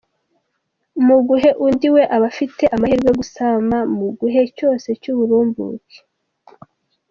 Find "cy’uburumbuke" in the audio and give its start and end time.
5.01-5.97